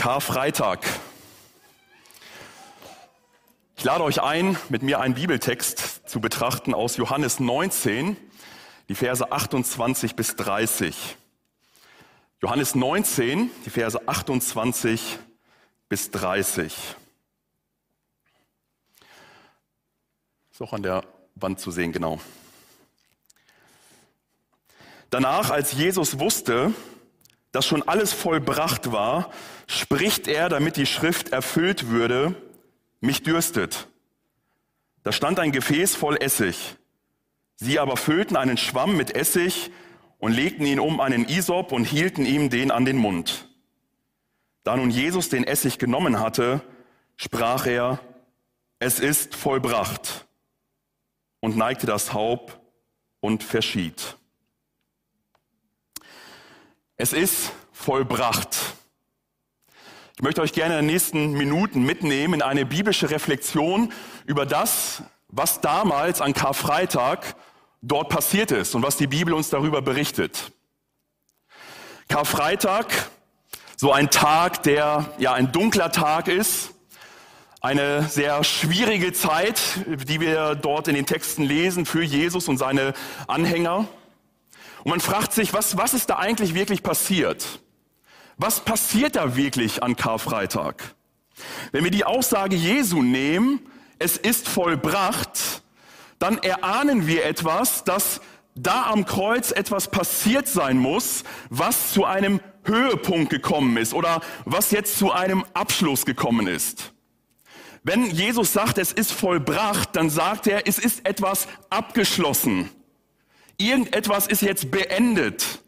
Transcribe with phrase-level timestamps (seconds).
[0.00, 0.80] Karfreitag.
[3.76, 8.16] Ich lade euch ein, mit mir einen Bibeltext zu betrachten aus Johannes 19,
[8.88, 11.18] die Verse 28 bis 30.
[12.40, 15.18] Johannes 19, die Verse 28
[15.90, 16.74] bis 30.
[20.50, 21.04] Ist auch an der
[21.34, 22.18] Wand zu sehen, genau.
[25.10, 26.72] Danach, als Jesus wusste,
[27.52, 29.30] dass schon alles vollbracht war,
[29.66, 32.34] spricht er, damit die Schrift erfüllt würde,
[33.00, 33.88] mich dürstet.
[35.02, 36.76] Da stand ein Gefäß voll Essig.
[37.56, 39.70] Sie aber füllten einen Schwamm mit Essig
[40.18, 43.48] und legten ihn um einen Isop und hielten ihm den an den Mund.
[44.62, 46.60] Da nun Jesus den Essig genommen hatte,
[47.16, 48.00] sprach er,
[48.78, 50.26] es ist vollbracht
[51.40, 52.60] und neigte das Haupt
[53.20, 54.16] und verschied.
[57.02, 58.58] Es ist vollbracht.
[60.16, 63.90] Ich möchte euch gerne in den nächsten Minuten mitnehmen in eine biblische Reflexion
[64.26, 67.36] über das, was damals an Karfreitag
[67.80, 70.52] dort passiert ist und was die Bibel uns darüber berichtet.
[72.08, 72.88] Karfreitag,
[73.78, 76.74] so ein Tag, der ja ein dunkler Tag ist,
[77.62, 82.92] eine sehr schwierige Zeit, die wir dort in den Texten lesen für Jesus und seine
[83.26, 83.88] Anhänger.
[84.84, 87.60] Und man fragt sich, was, was ist da eigentlich wirklich passiert?
[88.36, 90.94] Was passiert da wirklich an Karfreitag?
[91.72, 93.60] Wenn wir die Aussage Jesu nehmen,
[93.98, 95.62] es ist vollbracht,
[96.18, 98.20] dann erahnen wir etwas, dass
[98.54, 104.70] da am Kreuz etwas passiert sein muss, was zu einem Höhepunkt gekommen ist oder was
[104.70, 106.92] jetzt zu einem Abschluss gekommen ist.
[107.82, 112.68] Wenn Jesus sagt, es ist vollbracht, dann sagt er, es ist etwas abgeschlossen.
[113.60, 115.60] Irgendetwas ist jetzt beendet.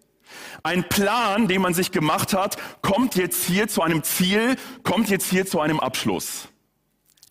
[0.62, 5.28] Ein Plan, den man sich gemacht hat, kommt jetzt hier zu einem Ziel, kommt jetzt
[5.28, 6.48] hier zu einem Abschluss.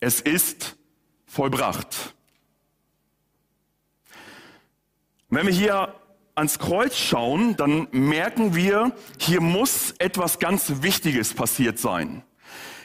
[0.00, 0.76] Es ist
[1.26, 2.14] vollbracht.
[5.30, 5.94] Wenn wir hier
[6.34, 12.22] ans Kreuz schauen, dann merken wir, hier muss etwas ganz Wichtiges passiert sein.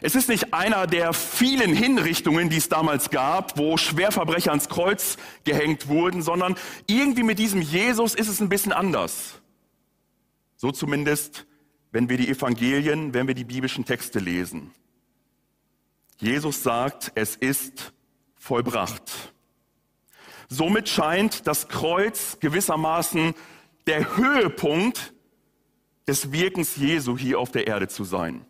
[0.01, 5.17] Es ist nicht einer der vielen Hinrichtungen, die es damals gab, wo Schwerverbrecher ans Kreuz
[5.43, 9.41] gehängt wurden, sondern irgendwie mit diesem Jesus ist es ein bisschen anders.
[10.55, 11.47] So zumindest,
[11.91, 14.71] wenn wir die Evangelien, wenn wir die biblischen Texte lesen.
[16.19, 17.93] Jesus sagt, es ist
[18.35, 19.33] vollbracht.
[20.49, 23.33] Somit scheint das Kreuz gewissermaßen
[23.85, 25.13] der Höhepunkt
[26.07, 28.45] des Wirkens Jesu hier auf der Erde zu sein.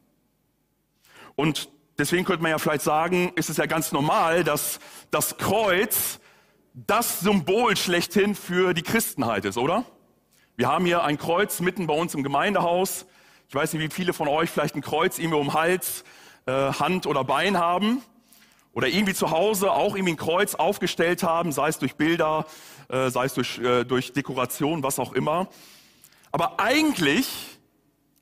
[1.37, 4.79] Und deswegen könnte man ja vielleicht sagen, ist es ja ganz normal, dass
[5.11, 6.19] das Kreuz
[6.73, 9.85] das Symbol schlechthin für die Christenheit ist, oder?
[10.55, 13.05] Wir haben hier ein Kreuz mitten bei uns im Gemeindehaus.
[13.49, 16.03] Ich weiß nicht, wie viele von euch vielleicht ein Kreuz irgendwie um Hals,
[16.47, 18.01] äh, Hand oder Bein haben.
[18.73, 22.47] Oder irgendwie zu Hause auch irgendwie ein Kreuz aufgestellt haben, sei es durch Bilder,
[22.89, 25.49] äh, sei es durch, äh, durch Dekoration, was auch immer.
[26.31, 27.56] Aber eigentlich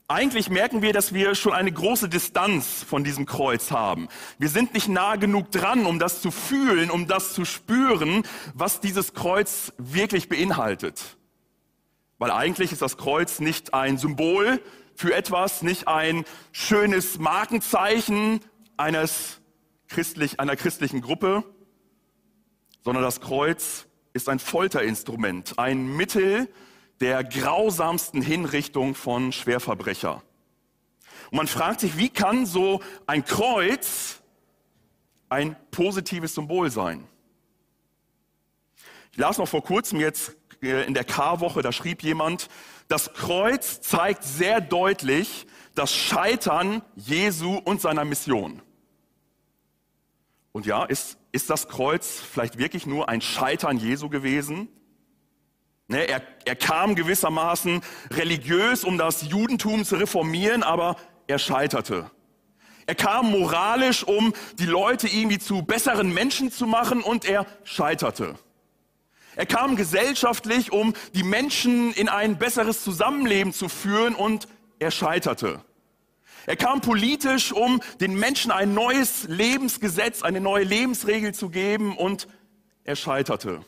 [0.07, 4.07] eigentlich merken wir, dass wir schon eine große Distanz von diesem Kreuz haben.
[4.38, 8.23] Wir sind nicht nah genug dran, um das zu fühlen, um das zu spüren,
[8.53, 11.17] was dieses Kreuz wirklich beinhaltet.
[12.19, 14.61] Weil eigentlich ist das Kreuz nicht ein Symbol
[14.95, 18.41] für etwas, nicht ein schönes Markenzeichen
[18.77, 19.41] eines
[19.88, 21.44] christlich, einer christlichen Gruppe,
[22.83, 26.47] sondern das Kreuz ist ein Folterinstrument, ein Mittel,
[27.01, 30.23] der grausamsten Hinrichtung von Schwerverbrecher.
[31.31, 34.22] Und man fragt sich, wie kann so ein Kreuz
[35.29, 37.07] ein positives Symbol sein?
[39.11, 42.50] Ich las noch vor kurzem jetzt äh, in der Karwoche, da schrieb jemand,
[42.88, 48.62] das Kreuz zeigt sehr deutlich das Scheitern Jesu und seiner Mission.
[50.51, 54.69] Und ja, ist, ist das Kreuz vielleicht wirklich nur ein Scheitern Jesu gewesen?
[55.88, 57.81] Ne, er, er kam gewissermaßen
[58.12, 60.96] religiös, um das Judentum zu reformieren, aber
[61.28, 62.09] er scheiterte.
[62.88, 68.36] Er kam moralisch, um die Leute irgendwie zu besseren Menschen zu machen und er scheiterte.
[69.36, 74.48] Er kam gesellschaftlich, um die Menschen in ein besseres Zusammenleben zu führen und
[74.80, 75.63] er scheiterte.
[76.48, 82.27] Er kam politisch, um den Menschen ein neues Lebensgesetz, eine neue Lebensregel zu geben und
[82.83, 83.65] er scheiterte.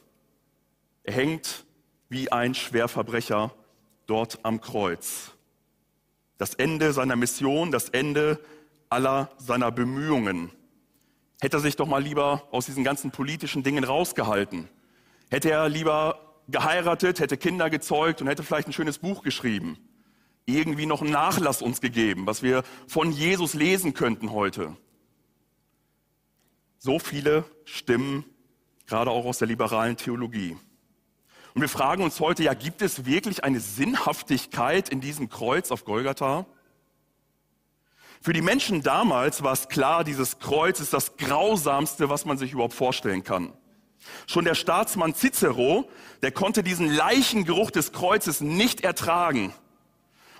[1.03, 1.65] Er hängt
[2.09, 3.53] wie ein Schwerverbrecher
[4.05, 5.31] dort am Kreuz.
[6.37, 8.39] Das Ende seiner Mission, das Ende
[8.89, 10.51] aller seiner Bemühungen.
[11.39, 14.69] Hätte er sich doch mal lieber aus diesen ganzen politischen Dingen rausgehalten.
[15.29, 19.77] Hätte er lieber geheiratet, hätte Kinder gezeugt und hätte vielleicht ein schönes Buch geschrieben.
[20.49, 24.77] irgendwie noch einen Nachlass uns gegeben, was wir von Jesus lesen könnten heute.
[26.77, 28.23] So viele Stimmen,
[28.85, 30.55] gerade auch aus der liberalen Theologie.
[31.57, 35.85] Und wir fragen uns heute, ja, gibt es wirklich eine Sinnhaftigkeit in diesem Kreuz auf
[35.85, 36.45] Golgatha?
[38.21, 42.51] Für die Menschen damals war es klar, dieses Kreuz ist das Grausamste, was man sich
[42.51, 43.53] überhaupt vorstellen kann.
[44.27, 45.89] Schon der Staatsmann Cicero,
[46.21, 49.51] der konnte diesen Leichengeruch des Kreuzes nicht ertragen.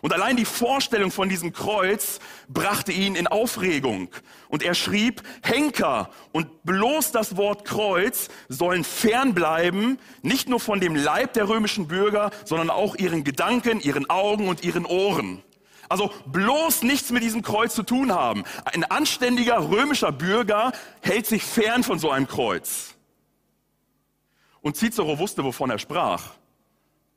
[0.02, 4.10] Und allein die Vorstellung von diesem Kreuz brachte ihn in Aufregung.
[4.48, 10.96] Und er schrieb, Henker und bloß das Wort Kreuz sollen fernbleiben, nicht nur von dem
[10.96, 15.44] Leib der römischen Bürger, sondern auch ihren Gedanken, ihren Augen und ihren Ohren.
[15.90, 18.44] Also bloß nichts mit diesem Kreuz zu tun haben.
[18.66, 22.96] Ein anständiger römischer Bürger hält sich fern von so einem Kreuz.
[24.62, 26.32] Und Cicero wusste, wovon er sprach.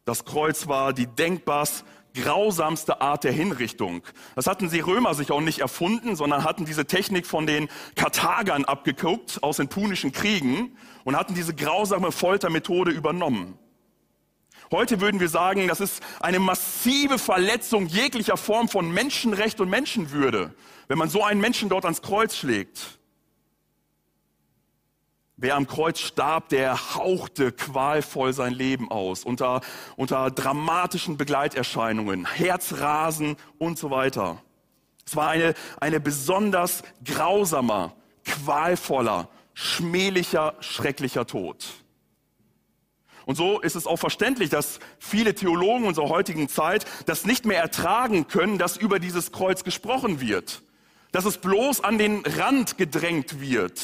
[0.05, 4.03] Das Kreuz war die denkbarst grausamste Art der Hinrichtung.
[4.35, 8.65] Das hatten sie Römer sich auch nicht erfunden, sondern hatten diese Technik von den Karthagern
[8.65, 13.59] abgeguckt aus den punischen Kriegen und hatten diese grausame Foltermethode übernommen.
[14.73, 20.55] Heute würden wir sagen, das ist eine massive Verletzung jeglicher Form von Menschenrecht und Menschenwürde,
[20.87, 23.00] wenn man so einen Menschen dort ans Kreuz schlägt.
[25.43, 29.63] Wer am Kreuz starb, der hauchte qualvoll sein Leben aus, unter,
[29.97, 34.43] unter dramatischen Begleiterscheinungen, Herzrasen und so weiter.
[35.07, 37.97] Es war eine, eine besonders grausamer,
[38.27, 41.67] qualvoller, schmählicher, schrecklicher Tod.
[43.25, 47.63] Und so ist es auch verständlich, dass viele Theologen unserer heutigen Zeit das nicht mehr
[47.63, 50.61] ertragen können, dass über dieses Kreuz gesprochen wird,
[51.13, 53.81] dass es bloß an den Rand gedrängt wird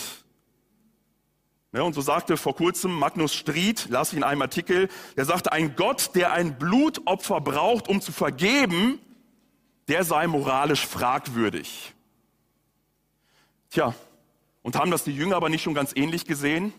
[1.84, 5.76] und so sagte vor kurzem Magnus Stried, las ich in einem Artikel, der sagte, ein
[5.76, 8.99] Gott, der ein Blutopfer braucht, um zu vergeben,
[9.88, 11.94] der sei moralisch fragwürdig.
[13.70, 13.94] Tja,
[14.62, 16.73] und haben das die Jünger aber nicht schon ganz ähnlich gesehen?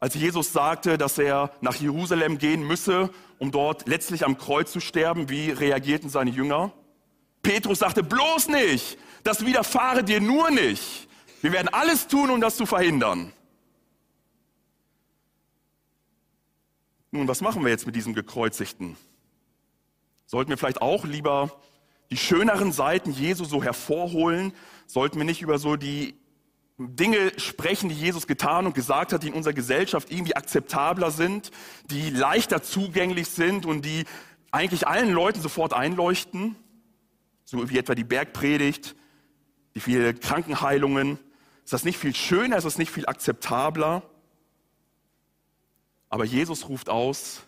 [0.00, 4.80] Als Jesus sagte, dass er nach Jerusalem gehen müsse, um dort letztlich am Kreuz zu
[4.80, 6.72] sterben, wie reagierten seine Jünger?
[7.42, 11.08] Petrus sagte, bloß nicht, das widerfahre dir nur nicht.
[11.40, 13.32] Wir werden alles tun, um das zu verhindern.
[17.10, 18.96] Nun, was machen wir jetzt mit diesem Gekreuzigten?
[20.26, 21.50] Sollten wir vielleicht auch lieber
[22.10, 24.52] die schöneren Seiten Jesu so hervorholen?
[24.86, 26.14] Sollten wir nicht über so die
[26.76, 31.50] Dinge sprechen, die Jesus getan und gesagt hat, die in unserer Gesellschaft irgendwie akzeptabler sind,
[31.90, 34.04] die leichter zugänglich sind und die
[34.50, 36.56] eigentlich allen Leuten sofort einleuchten?
[37.44, 38.94] So wie etwa die Bergpredigt,
[39.74, 41.18] die vielen Krankenheilungen.
[41.64, 42.58] Ist das nicht viel schöner?
[42.58, 44.02] Ist das nicht viel akzeptabler?
[46.08, 47.42] Aber Jesus ruft aus,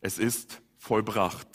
[0.00, 1.48] es ist vollbracht.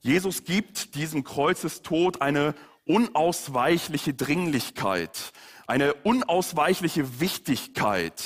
[0.00, 2.54] Jesus gibt diesem Kreuzestod eine
[2.84, 5.32] unausweichliche Dringlichkeit,
[5.66, 8.22] eine unausweichliche Wichtigkeit.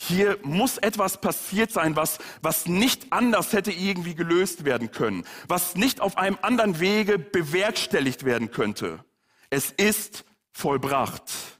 [0.00, 5.74] Hier muss etwas passiert sein, was, was nicht anders hätte irgendwie gelöst werden können, was
[5.74, 9.04] nicht auf einem anderen Wege bewerkstelligt werden könnte.
[9.50, 11.57] Es ist vollbracht.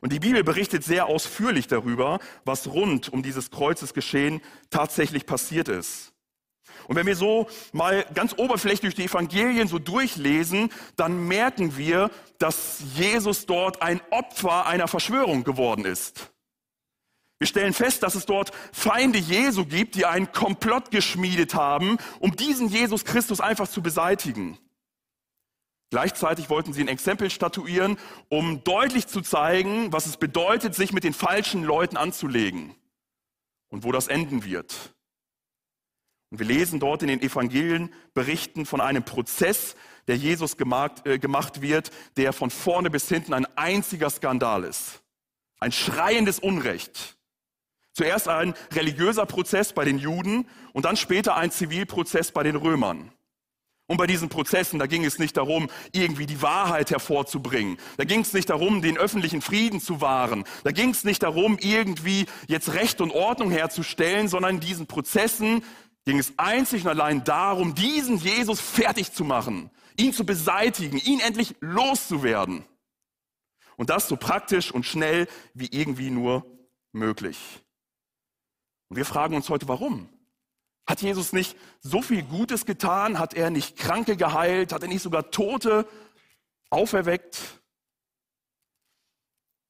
[0.00, 4.40] Und die Bibel berichtet sehr ausführlich darüber, was rund um dieses Kreuzesgeschehen
[4.70, 6.12] tatsächlich passiert ist.
[6.88, 12.82] Und wenn wir so mal ganz oberflächlich die Evangelien so durchlesen, dann merken wir, dass
[12.94, 16.30] Jesus dort ein Opfer einer Verschwörung geworden ist.
[17.38, 22.34] Wir stellen fest, dass es dort Feinde Jesu gibt, die einen Komplott geschmiedet haben, um
[22.34, 24.58] diesen Jesus Christus einfach zu beseitigen.
[25.90, 27.96] Gleichzeitig wollten sie ein Exempel statuieren,
[28.28, 32.74] um deutlich zu zeigen, was es bedeutet, sich mit den falschen Leuten anzulegen
[33.68, 34.94] und wo das enden wird.
[36.30, 39.76] Und wir lesen dort in den Evangelien Berichten von einem Prozess,
[40.08, 45.02] der Jesus gemacht, äh, gemacht wird, der von vorne bis hinten ein einziger Skandal ist.
[45.60, 47.16] Ein schreiendes Unrecht.
[47.92, 53.12] Zuerst ein religiöser Prozess bei den Juden und dann später ein Zivilprozess bei den Römern.
[53.88, 57.78] Und bei diesen Prozessen, da ging es nicht darum, irgendwie die Wahrheit hervorzubringen.
[57.96, 60.44] Da ging es nicht darum, den öffentlichen Frieden zu wahren.
[60.64, 65.62] Da ging es nicht darum, irgendwie jetzt Recht und Ordnung herzustellen, sondern in diesen Prozessen
[66.04, 71.20] ging es einzig und allein darum, diesen Jesus fertig zu machen, ihn zu beseitigen, ihn
[71.20, 72.64] endlich loszuwerden.
[73.76, 76.44] Und das so praktisch und schnell wie irgendwie nur
[76.92, 77.38] möglich.
[78.88, 80.08] Und wir fragen uns heute, warum?
[80.86, 83.18] Hat Jesus nicht so viel Gutes getan?
[83.18, 84.72] Hat er nicht Kranke geheilt?
[84.72, 85.86] Hat er nicht sogar Tote
[86.70, 87.60] auferweckt?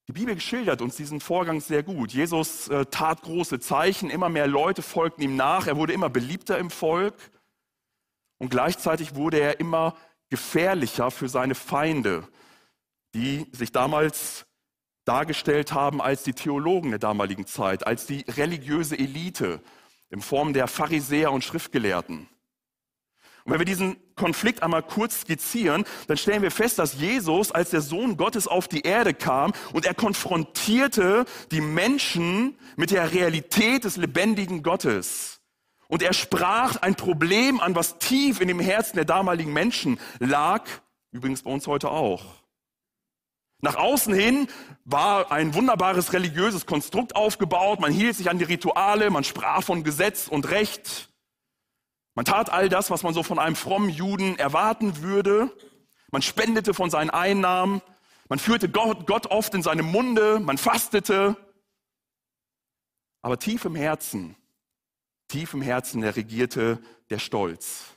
[0.09, 2.13] Die Bibel schildert uns diesen Vorgang sehr gut.
[2.13, 6.59] Jesus äh, tat große Zeichen, immer mehr Leute folgten ihm nach, er wurde immer beliebter
[6.59, 7.15] im Volk.
[8.39, 9.97] und gleichzeitig wurde er immer
[10.29, 12.29] gefährlicher für seine Feinde,
[13.15, 14.47] die sich damals
[15.07, 19.61] dargestellt haben als die Theologen der damaligen Zeit, als die religiöse Elite
[20.11, 22.29] in Form der Pharisäer und Schriftgelehrten.
[23.47, 27.71] Und wenn wir diesen Konflikt einmal kurz skizzieren, dann stellen wir fest, dass Jesus als
[27.71, 33.85] der Sohn Gottes auf die Erde kam und er konfrontierte die Menschen mit der Realität
[33.85, 35.41] des lebendigen Gottes.
[35.87, 40.69] Und er sprach ein Problem an, was tief in dem Herzen der damaligen Menschen lag,
[41.13, 42.25] übrigens bei uns heute auch.
[43.61, 44.49] Nach außen hin
[44.85, 49.83] war ein wunderbares religiöses Konstrukt aufgebaut, man hielt sich an die Rituale, man sprach von
[49.83, 51.09] Gesetz und Recht.
[52.15, 55.51] Man tat all das, was man so von einem frommen Juden erwarten würde.
[56.11, 57.83] Man spendete von seinen Einnahmen.
[58.29, 60.41] Man führte Gott, Gott oft in seinem Munde.
[60.41, 61.37] Man fastete.
[63.21, 64.35] Aber tief im Herzen,
[65.29, 67.96] tief im Herzen, der regierte der Stolz.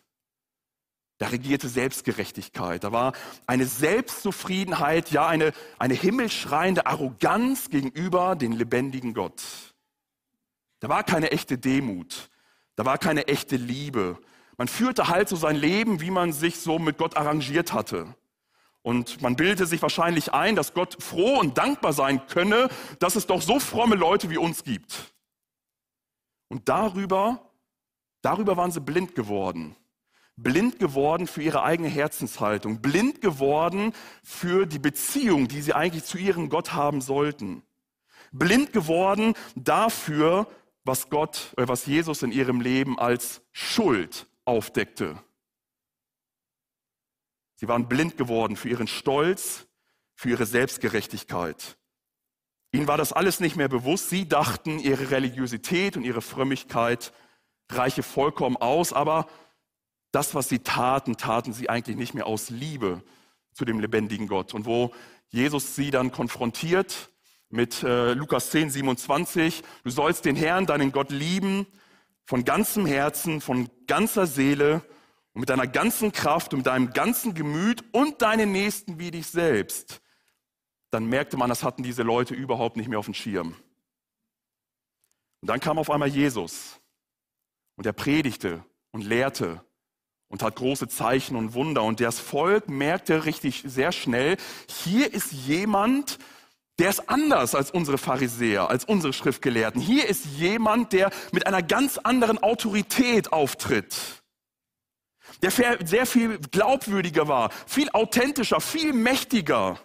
[1.19, 2.83] Da regierte Selbstgerechtigkeit.
[2.83, 3.13] Da war
[3.45, 9.43] eine Selbstzufriedenheit, ja, eine, eine himmelschreiende Arroganz gegenüber den lebendigen Gott.
[10.79, 12.29] Da war keine echte Demut.
[12.75, 14.17] Da war keine echte Liebe.
[14.57, 18.15] Man führte halt so sein Leben, wie man sich so mit Gott arrangiert hatte.
[18.81, 23.27] Und man bildete sich wahrscheinlich ein, dass Gott froh und dankbar sein könne, dass es
[23.27, 25.13] doch so fromme Leute wie uns gibt.
[26.47, 27.51] Und darüber,
[28.21, 29.75] darüber waren sie blind geworden.
[30.41, 32.81] Blind geworden für ihre eigene Herzenshaltung.
[32.81, 33.93] Blind geworden
[34.23, 37.63] für die Beziehung, die sie eigentlich zu ihrem Gott haben sollten.
[38.31, 40.47] Blind geworden dafür,
[40.83, 45.21] was Gott, äh, was Jesus in ihrem Leben als Schuld aufdeckte.
[47.55, 49.67] Sie waren blind geworden für ihren Stolz,
[50.15, 51.77] für ihre Selbstgerechtigkeit.
[52.71, 54.09] Ihnen war das alles nicht mehr bewusst.
[54.09, 57.11] Sie dachten, ihre Religiosität und ihre Frömmigkeit
[57.69, 59.27] reiche vollkommen aus, aber
[60.11, 63.03] das, was sie taten, taten sie eigentlich nicht mehr aus Liebe
[63.53, 64.53] zu dem lebendigen Gott.
[64.53, 64.93] Und wo
[65.29, 67.09] Jesus sie dann konfrontiert
[67.49, 69.63] mit äh, Lukas 10, 27.
[69.83, 71.67] Du sollst den Herrn, deinen Gott lieben,
[72.25, 74.83] von ganzem Herzen, von ganzer Seele
[75.33, 79.27] und mit deiner ganzen Kraft und mit deinem ganzen Gemüt und deinen Nächsten wie dich
[79.27, 80.01] selbst.
[80.91, 83.55] Dann merkte man, das hatten diese Leute überhaupt nicht mehr auf dem Schirm.
[85.41, 86.79] Und dann kam auf einmal Jesus
[87.75, 89.63] und er predigte und lehrte
[90.29, 91.83] und hat große Zeichen und Wunder.
[91.83, 96.19] Und das Volk merkte richtig sehr schnell, hier ist jemand,
[96.77, 99.81] der ist anders als unsere Pharisäer, als unsere Schriftgelehrten.
[99.81, 104.23] Hier ist jemand, der mit einer ganz anderen Autorität auftritt.
[105.41, 109.79] Der sehr viel glaubwürdiger war, viel authentischer, viel mächtiger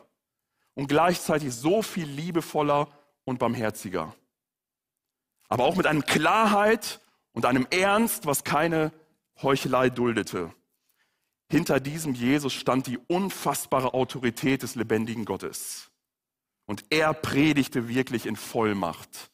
[0.74, 2.88] und gleichzeitig so viel liebevoller
[3.24, 4.14] und barmherziger.
[5.48, 7.00] Aber auch mit einer Klarheit
[7.32, 8.92] und einem Ernst, was keine
[9.42, 10.54] Heuchelei duldete.
[11.50, 15.90] Hinter diesem Jesus stand die unfassbare Autorität des lebendigen Gottes.
[16.66, 19.30] Und er predigte wirklich in Vollmacht,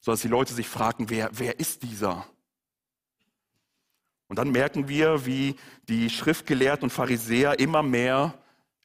[0.00, 2.26] sodass die Leute sich fragten, wer, wer ist dieser?
[4.28, 5.54] Und dann merken wir, wie
[5.88, 8.34] die Schriftgelehrten und Pharisäer immer mehr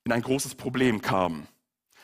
[0.04, 1.48] in ein großes Problem kamen.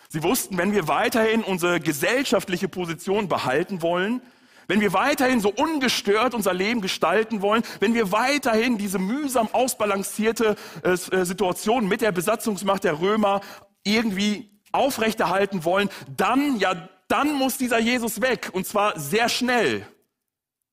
[0.10, 4.22] Sie wussten, wenn wir weiterhin unsere gesellschaftliche Position behalten wollen,
[4.68, 10.56] wenn wir weiterhin so ungestört unser Leben gestalten wollen, wenn wir weiterhin diese mühsam ausbalancierte
[10.84, 13.42] äh, äh Situation mit der Besatzungsmacht der Römer
[13.84, 18.50] irgendwie aufrechterhalten wollen, dann, ja, dann muss dieser Jesus weg.
[18.54, 19.88] Und zwar sehr schnell.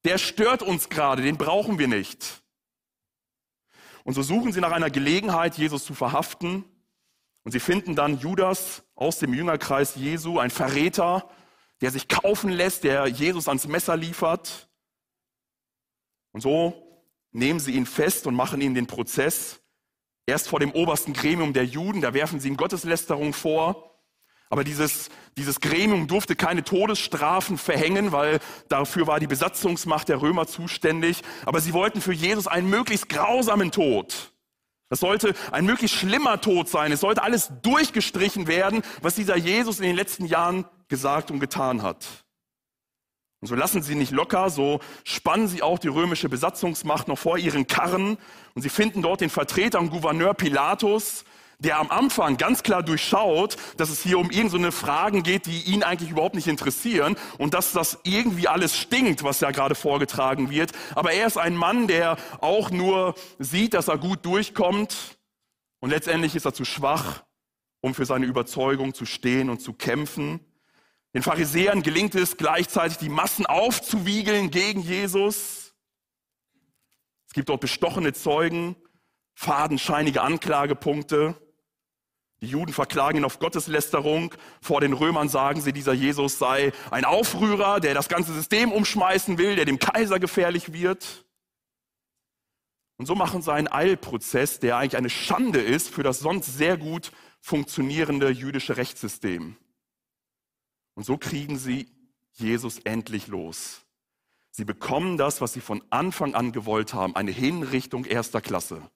[0.04, 2.42] Der stört uns gerade, den brauchen wir nicht.
[4.02, 6.64] Und so suchen sie nach einer Gelegenheit, Jesus zu verhaften.
[7.42, 11.28] Und sie finden dann Judas aus dem Jüngerkreis Jesu, ein Verräter,
[11.84, 14.70] der sich kaufen lässt, der Jesus ans Messer liefert.
[16.32, 19.60] Und so nehmen sie ihn fest und machen ihn den Prozess.
[20.24, 24.00] Erst vor dem obersten Gremium der Juden, da werfen sie ihm Gotteslästerung vor.
[24.48, 30.46] Aber dieses, dieses Gremium durfte keine Todesstrafen verhängen, weil dafür war die Besatzungsmacht der Römer
[30.46, 31.20] zuständig.
[31.44, 34.32] Aber sie wollten für Jesus einen möglichst grausamen Tod.
[34.88, 36.92] Das sollte ein möglichst schlimmer Tod sein.
[36.92, 41.82] Es sollte alles durchgestrichen werden, was dieser Jesus in den letzten Jahren gesagt und getan
[41.82, 42.24] hat.
[43.40, 47.36] Und so lassen sie nicht locker, so spannen sie auch die römische Besatzungsmacht noch vor
[47.36, 48.16] ihren Karren
[48.54, 51.24] und sie finden dort den Vertreter und Gouverneur Pilatus,
[51.58, 55.62] der am Anfang ganz klar durchschaut, dass es hier um irgendeine so Fragen geht, die
[55.62, 60.50] ihn eigentlich überhaupt nicht interessieren und dass das irgendwie alles stinkt, was da gerade vorgetragen
[60.50, 60.72] wird.
[60.94, 65.18] Aber er ist ein Mann, der auch nur sieht, dass er gut durchkommt
[65.80, 67.24] und letztendlich ist er zu schwach,
[67.82, 70.40] um für seine Überzeugung zu stehen und zu kämpfen.
[71.14, 75.72] Den Pharisäern gelingt es gleichzeitig, die Massen aufzuwiegeln gegen Jesus.
[77.28, 78.74] Es gibt dort bestochene Zeugen,
[79.34, 81.36] fadenscheinige Anklagepunkte.
[82.40, 84.34] Die Juden verklagen ihn auf Gotteslästerung.
[84.60, 89.38] Vor den Römern sagen sie, dieser Jesus sei ein Aufrührer, der das ganze System umschmeißen
[89.38, 91.24] will, der dem Kaiser gefährlich wird.
[92.96, 96.76] Und so machen sie einen Eilprozess, der eigentlich eine Schande ist für das sonst sehr
[96.76, 99.56] gut funktionierende jüdische Rechtssystem.
[100.94, 101.88] Und so kriegen sie
[102.32, 103.82] Jesus endlich los.
[104.50, 108.88] Sie bekommen das, was sie von Anfang an gewollt haben, eine Hinrichtung erster Klasse,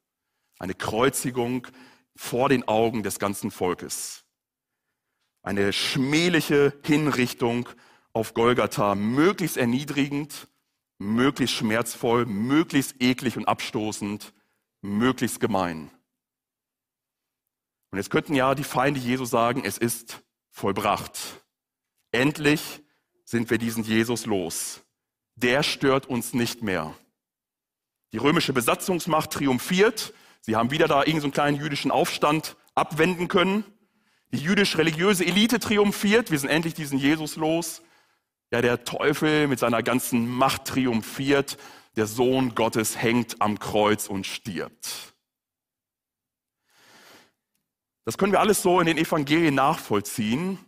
[0.58, 1.66] eine Kreuzigung
[2.14, 4.24] vor den Augen des ganzen Volkes,
[5.42, 7.68] eine schmähliche Hinrichtung
[8.12, 10.48] auf Golgatha, möglichst erniedrigend,
[10.98, 14.32] möglichst schmerzvoll, möglichst eklig und abstoßend,
[14.80, 15.90] möglichst gemein.
[17.90, 21.37] Und jetzt könnten ja die Feinde Jesu sagen, es ist vollbracht.
[22.12, 22.82] Endlich
[23.24, 24.82] sind wir diesen Jesus los
[25.42, 26.94] der stört uns nicht mehr.
[28.12, 30.12] Die römische Besatzungsmacht triumphiert.
[30.40, 33.64] Sie haben wieder da irgendeinen kleinen jüdischen Aufstand abwenden können.
[34.32, 36.30] Die jüdisch-religiöse Elite triumphiert.
[36.30, 37.82] Wir sind endlich diesen Jesus los.
[38.50, 41.56] Ja, der Teufel mit seiner ganzen Macht triumphiert.
[41.96, 45.14] Der Sohn Gottes hängt am Kreuz und stirbt.
[48.04, 50.58] Das können wir alles so in den Evangelien nachvollziehen.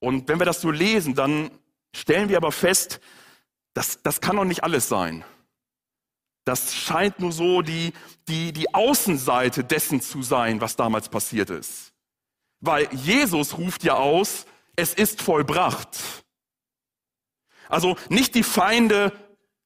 [0.00, 1.50] Und wenn wir das so lesen, dann
[1.94, 3.00] stellen wir aber fest,
[3.74, 5.24] das, das kann doch nicht alles sein.
[6.44, 7.92] Das scheint nur so die,
[8.28, 11.92] die, die Außenseite dessen zu sein, was damals passiert ist.
[12.60, 16.24] Weil Jesus ruft ja aus, es ist vollbracht.
[17.68, 19.12] Also nicht die Feinde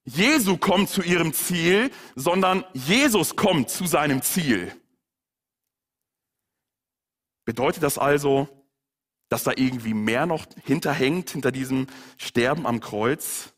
[0.04, 4.74] Jesu kommen zu ihrem Ziel, sondern Jesus kommt zu seinem Ziel.
[7.44, 8.48] Bedeutet das also,
[9.30, 11.86] dass da irgendwie mehr noch hinterhängt, hinter diesem
[12.18, 13.54] Sterben am Kreuz?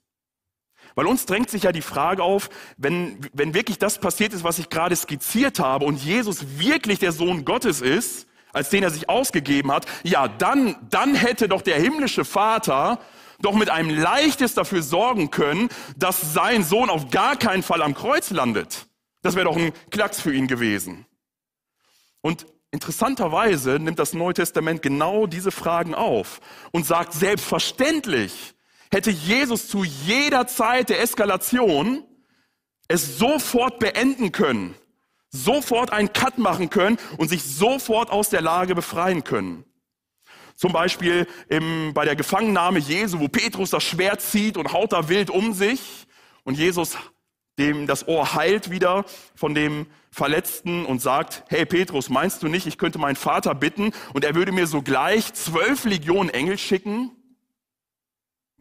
[0.94, 4.58] Weil uns drängt sich ja die Frage auf, wenn, wenn wirklich das passiert ist, was
[4.58, 9.08] ich gerade skizziert habe und Jesus wirklich der Sohn Gottes ist, als den er sich
[9.08, 13.00] ausgegeben hat, ja, dann, dann hätte doch der himmlische Vater
[13.40, 17.94] doch mit einem leichtes dafür sorgen können, dass sein Sohn auf gar keinen Fall am
[17.94, 18.86] Kreuz landet.
[19.22, 21.06] Das wäre doch ein Klacks für ihn gewesen.
[22.20, 26.40] Und interessanterweise nimmt das Neue Testament genau diese Fragen auf
[26.72, 28.54] und sagt selbstverständlich,
[28.90, 32.04] hätte Jesus zu jeder Zeit der Eskalation
[32.88, 34.74] es sofort beenden können,
[35.30, 39.64] sofort einen Cut machen können und sich sofort aus der Lage befreien können.
[40.56, 45.08] Zum Beispiel im, bei der Gefangennahme Jesu, wo Petrus das Schwert zieht und haut da
[45.08, 46.06] wild um sich
[46.44, 46.96] und Jesus
[47.58, 52.66] dem das Ohr heilt wieder von dem Verletzten und sagt, hey Petrus, meinst du nicht,
[52.66, 57.10] ich könnte meinen Vater bitten und er würde mir sogleich zwölf Legionen Engel schicken?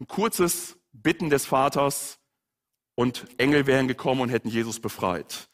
[0.00, 2.18] Ein kurzes Bitten des Vaters
[2.94, 5.48] und Engel wären gekommen und hätten Jesus befreit.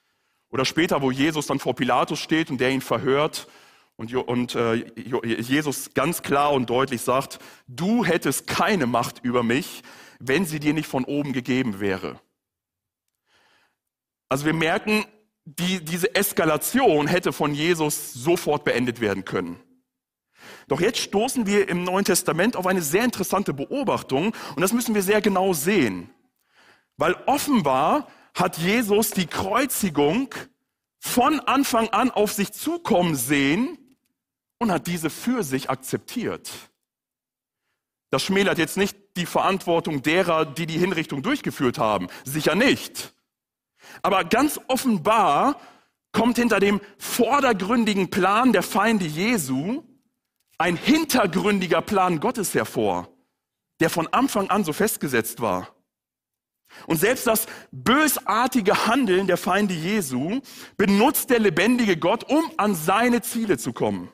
[0.51, 3.49] Oder später, wo Jesus dann vor Pilatus steht und der ihn verhört
[3.97, 9.83] und, und äh, Jesus ganz klar und deutlich sagt, du hättest keine Macht über mich,
[10.19, 12.21] wenn sie dir nicht von oben gegeben wäre.
[14.29, 15.05] Also wir merken,
[15.45, 19.59] die, diese Eskalation hätte von Jesus sofort beendet werden können.
[20.69, 24.95] Doch jetzt stoßen wir im Neuen Testament auf eine sehr interessante Beobachtung und das müssen
[24.95, 26.11] wir sehr genau sehen.
[26.97, 30.35] Weil offenbar hat Jesus die Kreuzigung
[30.99, 33.79] von Anfang an auf sich zukommen sehen
[34.59, 36.51] und hat diese für sich akzeptiert.
[38.11, 42.09] Das schmälert jetzt nicht die Verantwortung derer, die die Hinrichtung durchgeführt haben.
[42.25, 43.15] Sicher nicht.
[44.03, 45.61] Aber ganz offenbar
[46.13, 49.85] kommt hinter dem vordergründigen Plan der Feinde Jesu
[50.59, 53.09] ein hintergründiger Plan Gottes hervor,
[53.81, 55.75] der von Anfang an so festgesetzt war.
[56.87, 60.41] Und selbst das bösartige Handeln der Feinde Jesu
[60.77, 64.11] benutzt der lebendige Gott, um an seine Ziele zu kommen.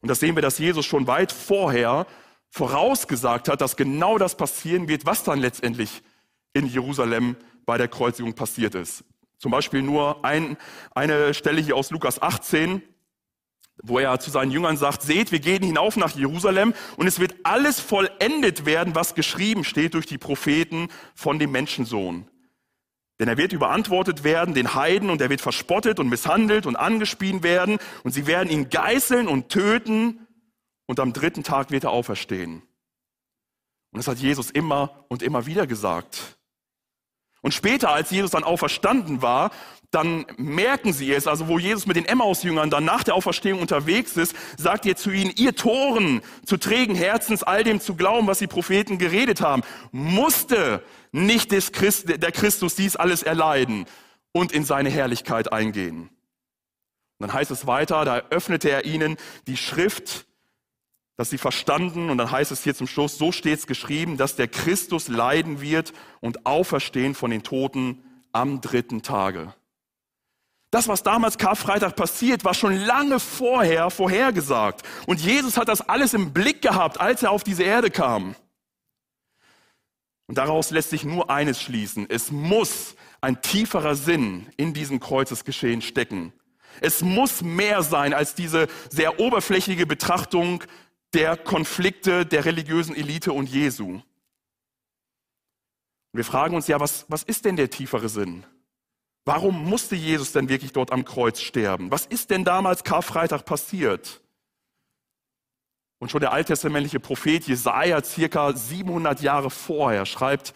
[0.00, 2.06] Und das sehen wir, dass Jesus schon weit vorher
[2.50, 6.02] vorausgesagt hat, dass genau das passieren wird, was dann letztendlich
[6.52, 7.36] in Jerusalem
[7.66, 9.04] bei der Kreuzigung passiert ist.
[9.38, 10.56] Zum Beispiel nur ein,
[10.94, 12.82] eine Stelle hier aus Lukas 18,
[13.82, 17.34] wo er zu seinen Jüngern sagt, seht, wir gehen hinauf nach Jerusalem und es wird
[17.42, 22.26] alles vollendet werden, was geschrieben steht durch die Propheten von dem Menschensohn.
[23.18, 27.42] Denn er wird überantwortet werden, den Heiden, und er wird verspottet und misshandelt und angespien
[27.42, 30.26] werden, und sie werden ihn geißeln und töten,
[30.86, 32.62] und am dritten Tag wird er auferstehen.
[33.90, 36.35] Und das hat Jesus immer und immer wieder gesagt.
[37.46, 39.52] Und später, als Jesus dann auferstanden war,
[39.92, 44.16] dann merken sie es, also wo Jesus mit den Emmaus-Jüngern dann nach der Auferstehung unterwegs
[44.16, 48.40] ist, sagt er zu ihnen, ihr Toren, zu trägen Herzens, all dem zu glauben, was
[48.40, 50.82] die Propheten geredet haben, musste
[51.12, 53.86] nicht Christ, der Christus dies alles erleiden
[54.32, 56.00] und in seine Herrlichkeit eingehen.
[56.00, 60.26] Und dann heißt es weiter, da öffnete er ihnen die Schrift,
[61.16, 64.36] dass sie verstanden, und dann heißt es hier zum Schluss, so steht es geschrieben, dass
[64.36, 68.02] der Christus leiden wird und auferstehen von den Toten
[68.32, 69.54] am dritten Tage.
[70.70, 74.82] Das, was damals Karfreitag passiert, war schon lange vorher vorhergesagt.
[75.06, 78.34] Und Jesus hat das alles im Blick gehabt, als er auf diese Erde kam.
[80.26, 82.06] Und daraus lässt sich nur eines schließen.
[82.10, 86.32] Es muss ein tieferer Sinn in diesem Kreuzesgeschehen stecken.
[86.80, 90.62] Es muss mehr sein als diese sehr oberflächliche Betrachtung
[91.14, 93.86] der Konflikte der religiösen Elite und Jesu.
[93.86, 94.04] Und
[96.12, 98.44] wir fragen uns ja, was, was ist denn der tiefere Sinn?
[99.24, 101.90] Warum musste Jesus denn wirklich dort am Kreuz sterben?
[101.90, 104.22] Was ist denn damals Karfreitag passiert?
[105.98, 110.54] Und schon der alttestamentliche Prophet Jesaja circa 700 Jahre vorher schreibt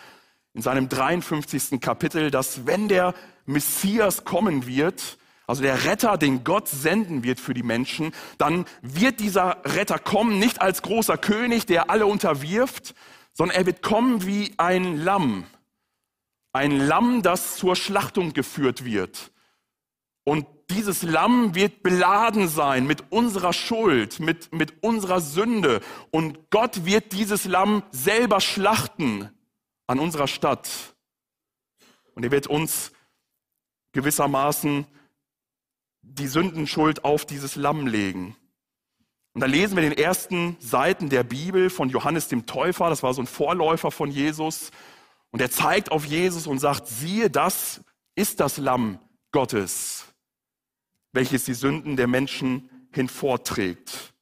[0.52, 1.80] in seinem 53.
[1.80, 3.14] Kapitel, dass wenn der
[3.46, 5.18] Messias kommen wird,
[5.50, 10.38] also der Retter, den Gott senden wird für die Menschen, dann wird dieser Retter kommen
[10.38, 12.94] nicht als großer König, der alle unterwirft,
[13.32, 15.44] sondern er wird kommen wie ein Lamm,
[16.52, 19.32] ein Lamm, das zur Schlachtung geführt wird.
[20.22, 25.80] Und dieses Lamm wird beladen sein mit unserer Schuld, mit, mit unserer Sünde.
[26.12, 29.28] Und Gott wird dieses Lamm selber schlachten
[29.88, 30.70] an unserer Stadt.
[32.14, 32.92] Und er wird uns
[33.90, 34.86] gewissermaßen
[36.14, 38.36] die Sündenschuld auf dieses Lamm legen.
[39.32, 43.14] Und dann lesen wir den ersten Seiten der Bibel von Johannes dem Täufer, das war
[43.14, 44.70] so ein Vorläufer von Jesus.
[45.30, 47.80] Und er zeigt auf Jesus und sagt, siehe, das
[48.16, 48.98] ist das Lamm
[49.30, 50.06] Gottes,
[51.12, 54.12] welches die Sünden der Menschen hinvorträgt.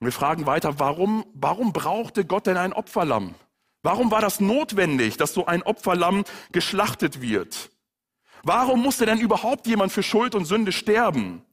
[0.00, 3.34] Und wir fragen weiter, warum, warum brauchte Gott denn ein Opferlamm?
[3.82, 7.70] Warum war das notwendig, dass so ein Opferlamm geschlachtet wird?
[8.46, 11.44] Warum musste denn überhaupt jemand für Schuld und Sünde sterben?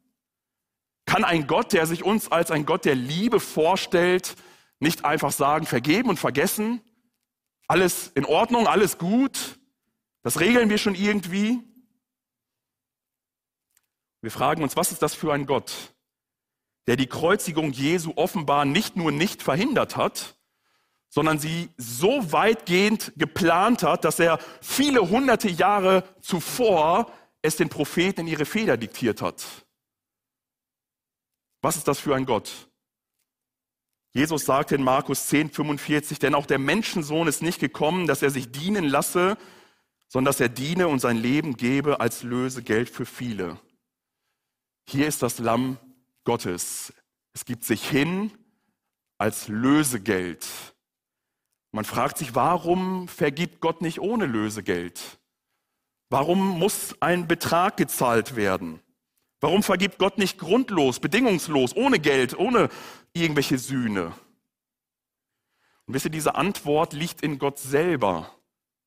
[1.08, 4.36] Kann ein Gott, der sich uns als ein Gott der Liebe vorstellt,
[4.80, 6.82] nicht einfach sagen, vergeben und vergessen?
[7.68, 9.60] Alles in Ordnung, alles gut.
[10.22, 11.64] Das regeln wir schon irgendwie.
[14.22, 15.96] Wir fragen uns, was ist das für ein Gott,
[16.86, 20.38] der die Kreuzigung Jesu offenbar nicht nur nicht verhindert hat,
[21.14, 27.12] sondern sie so weitgehend geplant hat, dass er viele hunderte Jahre zuvor
[27.44, 29.46] es den Propheten in ihre Feder diktiert hat.
[31.62, 32.68] Was ist das für ein Gott?
[34.16, 38.32] Jesus sagte in Markus 10, 45, denn auch der Menschensohn ist nicht gekommen, dass er
[38.32, 39.38] sich dienen lasse,
[40.08, 43.60] sondern dass er diene und sein Leben gebe als Lösegeld für viele.
[44.90, 45.78] Hier ist das Lamm
[46.24, 46.92] Gottes.
[47.34, 48.32] Es gibt sich hin
[49.20, 50.73] als Lösegeld.
[51.74, 55.20] Man fragt sich, warum vergibt Gott nicht ohne Lösegeld?
[56.10, 58.80] Warum muss ein Betrag gezahlt werden?
[59.42, 62.70] Warum vergibt Gott nicht grundlos, bedingungslos, ohne Geld, ohne
[63.14, 64.14] irgendwelche Sühne?
[65.88, 68.32] Und wisst ihr, diese Antwort liegt in Gott selber.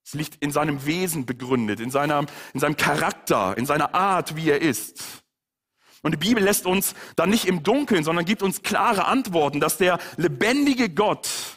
[0.05, 4.49] Es liegt in seinem Wesen begründet, in, seiner, in seinem Charakter, in seiner Art, wie
[4.49, 5.25] er ist.
[6.03, 9.77] Und die Bibel lässt uns dann nicht im Dunkeln, sondern gibt uns klare Antworten, dass
[9.77, 11.56] der lebendige Gott,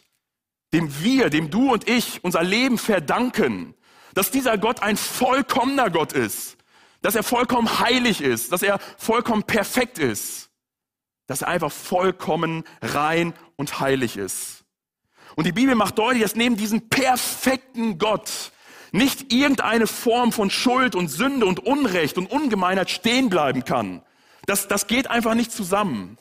[0.74, 3.76] dem wir, dem du und ich unser Leben verdanken,
[4.14, 6.58] dass dieser Gott ein vollkommener Gott ist,
[7.02, 10.50] dass er vollkommen heilig ist, dass er vollkommen perfekt ist,
[11.28, 14.64] dass er einfach vollkommen rein und heilig ist.
[15.36, 18.52] Und die Bibel macht deutlich, dass neben diesem perfekten Gott
[18.92, 24.02] nicht irgendeine Form von Schuld und Sünde und Unrecht und Ungemeinheit stehen bleiben kann.
[24.46, 26.18] Das, das geht einfach nicht zusammen.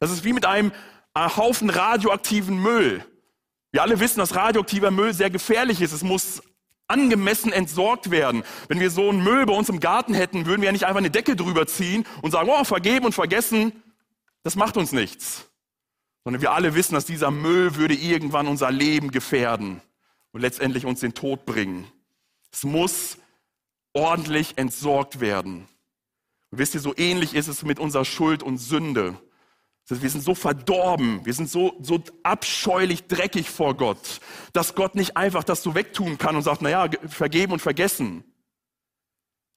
[0.00, 0.72] Das ist wie mit einem
[1.16, 3.04] Haufen radioaktiven Müll.
[3.74, 5.90] Wir alle wissen, dass radioaktiver Müll sehr gefährlich ist.
[5.90, 6.44] Es muss
[6.86, 8.44] angemessen entsorgt werden.
[8.68, 11.00] Wenn wir so einen Müll bei uns im Garten hätten, würden wir ja nicht einfach
[11.00, 13.72] eine Decke drüber ziehen und sagen, oh, vergeben und vergessen,
[14.44, 15.50] das macht uns nichts.
[16.22, 19.80] Sondern wir alle wissen, dass dieser Müll würde irgendwann unser Leben gefährden
[20.30, 21.84] und letztendlich uns den Tod bringen.
[22.52, 23.18] Es muss
[23.92, 25.66] ordentlich entsorgt werden.
[26.52, 29.16] Und wisst ihr, so ähnlich ist es mit unserer Schuld und Sünde.
[29.86, 34.20] Wir sind so verdorben, wir sind so, so abscheulich dreckig vor Gott,
[34.54, 38.24] dass Gott nicht einfach das so wegtun kann und sagt, naja, vergeben und vergessen,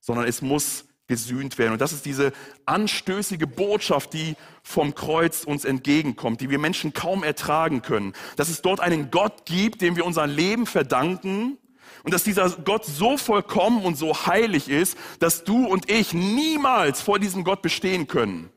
[0.02, 1.72] sondern es muss gesühnt werden.
[1.72, 2.34] Und das ist diese
[2.66, 8.12] anstößige Botschaft, die vom Kreuz uns entgegenkommt, die wir Menschen kaum ertragen können.
[8.36, 11.58] Dass es dort einen Gott gibt, dem wir unser Leben verdanken
[12.04, 17.02] und dass dieser Gott so vollkommen und so heilig ist, dass du und ich niemals
[17.02, 18.50] vor diesem Gott bestehen können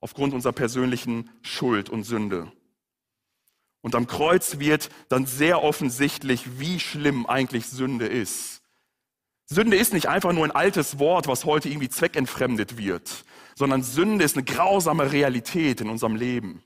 [0.00, 2.50] aufgrund unserer persönlichen Schuld und Sünde.
[3.82, 8.62] Und am Kreuz wird dann sehr offensichtlich, wie schlimm eigentlich Sünde ist.
[9.46, 13.24] Sünde ist nicht einfach nur ein altes Wort, was heute irgendwie zweckentfremdet wird,
[13.56, 16.62] sondern Sünde ist eine grausame Realität in unserem Leben.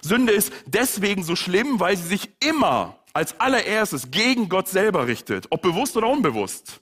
[0.00, 5.48] Sünde ist deswegen so schlimm, weil sie sich immer als allererstes gegen Gott selber richtet,
[5.50, 6.80] ob bewusst oder unbewusst.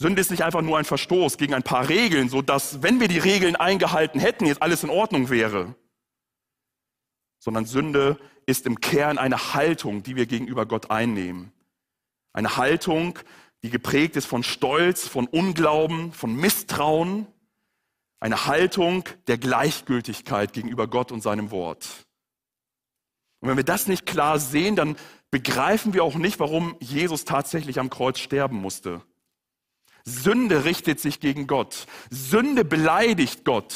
[0.00, 3.08] Sünde ist nicht einfach nur ein Verstoß gegen ein paar Regeln, so dass, wenn wir
[3.08, 5.74] die Regeln eingehalten hätten, jetzt alles in Ordnung wäre.
[7.38, 11.52] Sondern Sünde ist im Kern eine Haltung, die wir gegenüber Gott einnehmen.
[12.32, 13.18] Eine Haltung,
[13.62, 17.26] die geprägt ist von Stolz, von Unglauben, von Misstrauen.
[18.20, 22.06] Eine Haltung der Gleichgültigkeit gegenüber Gott und seinem Wort.
[23.40, 24.96] Und wenn wir das nicht klar sehen, dann
[25.30, 29.02] begreifen wir auch nicht, warum Jesus tatsächlich am Kreuz sterben musste.
[30.04, 31.86] Sünde richtet sich gegen Gott.
[32.10, 33.74] Sünde beleidigt Gott.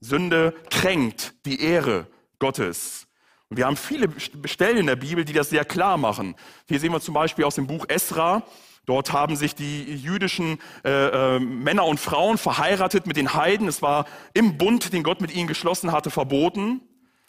[0.00, 2.06] Sünde kränkt die Ehre
[2.38, 3.06] Gottes.
[3.48, 4.08] Und wir haben viele
[4.44, 6.34] Stellen in der Bibel, die das sehr klar machen.
[6.68, 8.42] Hier sehen wir zum Beispiel aus dem Buch Esra.
[8.86, 13.66] Dort haben sich die jüdischen äh, äh, Männer und Frauen verheiratet mit den Heiden.
[13.66, 16.80] Es war im Bund, den Gott mit ihnen geschlossen hatte, verboten.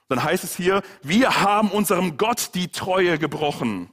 [0.07, 3.89] Dann heißt es hier, wir haben unserem Gott die Treue gebrochen,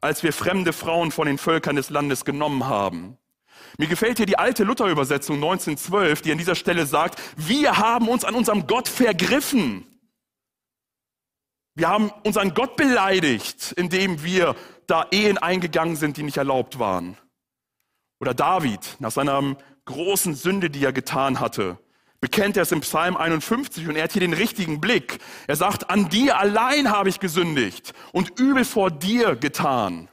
[0.00, 3.18] als wir fremde Frauen von den Völkern des Landes genommen haben.
[3.76, 8.24] Mir gefällt hier die alte Luther-Übersetzung 1912, die an dieser Stelle sagt, wir haben uns
[8.24, 9.84] an unserem Gott vergriffen.
[11.74, 14.56] Wir haben unseren Gott beleidigt, indem wir
[14.86, 17.16] da Ehen eingegangen sind, die nicht erlaubt waren.
[18.20, 21.78] Oder David nach seiner großen Sünde, die er getan hatte,
[22.20, 25.18] bekennt er es im Psalm 51 und er hat hier den richtigen Blick.
[25.46, 30.08] Er sagt, an dir allein habe ich gesündigt und übel vor dir getan.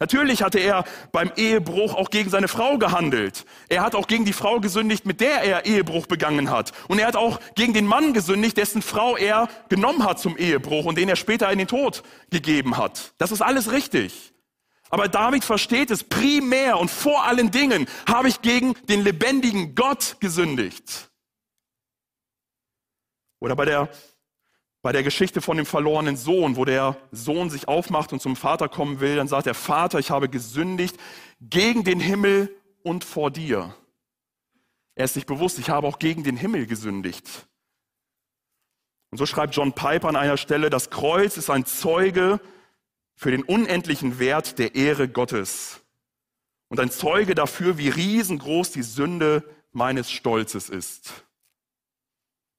[0.00, 3.46] Natürlich hatte er beim Ehebruch auch gegen seine Frau gehandelt.
[3.68, 6.72] Er hat auch gegen die Frau gesündigt, mit der er Ehebruch begangen hat.
[6.88, 10.84] Und er hat auch gegen den Mann gesündigt, dessen Frau er genommen hat zum Ehebruch
[10.84, 13.14] und den er später in den Tod gegeben hat.
[13.18, 14.33] Das ist alles richtig.
[14.94, 20.18] Aber David versteht es primär und vor allen Dingen habe ich gegen den lebendigen Gott
[20.20, 21.10] gesündigt.
[23.40, 23.88] Oder bei der
[24.82, 28.68] bei der Geschichte von dem verlorenen Sohn, wo der Sohn sich aufmacht und zum Vater
[28.68, 30.96] kommen will, dann sagt der Vater, ich habe gesündigt
[31.40, 33.74] gegen den Himmel und vor dir.
[34.94, 37.48] Er ist sich bewusst, ich habe auch gegen den Himmel gesündigt.
[39.10, 42.38] Und so schreibt John Piper an einer Stelle, das Kreuz ist ein Zeuge
[43.14, 45.80] für den unendlichen Wert der Ehre Gottes
[46.68, 51.24] und ein Zeuge dafür, wie riesengroß die Sünde meines Stolzes ist.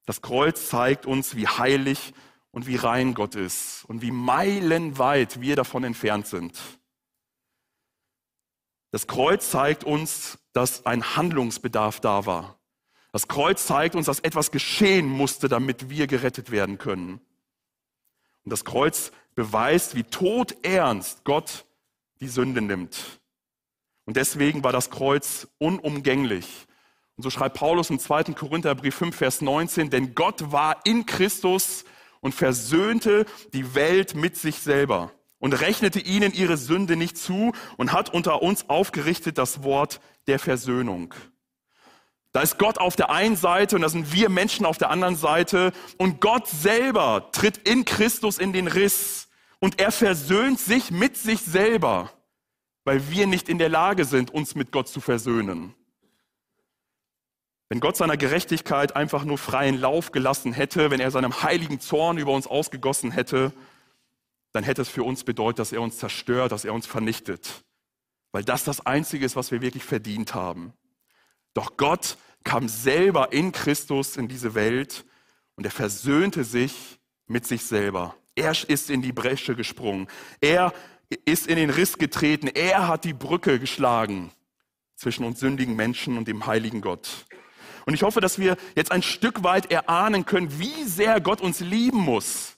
[0.05, 2.13] Das Kreuz zeigt uns, wie heilig
[2.51, 6.57] und wie rein Gott ist und wie meilenweit wir davon entfernt sind.
[8.91, 12.57] Das Kreuz zeigt uns, dass ein Handlungsbedarf da war.
[13.11, 17.19] Das Kreuz zeigt uns, dass etwas geschehen musste, damit wir gerettet werden können.
[18.43, 21.65] Und das Kreuz beweist, wie todernst Gott
[22.19, 23.19] die Sünde nimmt.
[24.05, 26.65] Und deswegen war das Kreuz unumgänglich.
[27.17, 28.23] Und so schreibt Paulus im 2.
[28.33, 31.85] Korintherbrief 5, Vers 19, denn Gott war in Christus
[32.21, 37.93] und versöhnte die Welt mit sich selber und rechnete ihnen ihre Sünde nicht zu und
[37.93, 41.13] hat unter uns aufgerichtet das Wort der Versöhnung.
[42.31, 45.15] Da ist Gott auf der einen Seite und da sind wir Menschen auf der anderen
[45.15, 49.24] Seite und Gott selber tritt in Christus in den Riss
[49.65, 52.11] und er versöhnt sich mit sich selber,
[52.83, 55.73] weil wir nicht in der Lage sind, uns mit Gott zu versöhnen.
[57.67, 62.19] Wenn Gott seiner Gerechtigkeit einfach nur freien Lauf gelassen hätte, wenn er seinem heiligen Zorn
[62.19, 63.53] über uns ausgegossen hätte,
[64.51, 67.63] dann hätte es für uns bedeutet, dass er uns zerstört, dass er uns vernichtet.
[68.33, 70.73] Weil das das Einzige ist, was wir wirklich verdient haben.
[71.55, 75.05] Doch Gott kam selber in Christus in diese Welt
[75.55, 78.15] und er versöhnte sich mit sich selber.
[78.35, 80.07] Er ist in die Bresche gesprungen.
[80.41, 80.73] Er
[81.25, 82.47] ist in den Riss getreten.
[82.47, 84.31] Er hat die Brücke geschlagen
[84.95, 87.25] zwischen uns sündigen Menschen und dem heiligen Gott.
[87.85, 91.59] Und ich hoffe, dass wir jetzt ein Stück weit erahnen können, wie sehr Gott uns
[91.59, 92.57] lieben muss.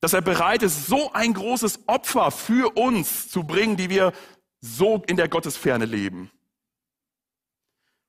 [0.00, 4.12] Dass er bereit ist, so ein großes Opfer für uns zu bringen, die wir
[4.60, 6.30] so in der Gottesferne leben.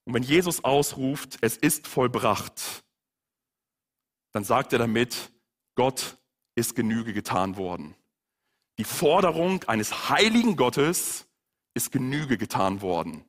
[0.06, 2.84] Und wenn Jesus ausruft, es ist vollbracht,
[4.32, 5.32] dann sagt er damit,
[5.76, 6.17] Gott
[6.56, 7.96] ist Genüge getan worden.
[8.78, 11.28] Die Forderung eines heiligen Gottes
[11.74, 13.26] ist Genüge getan worden.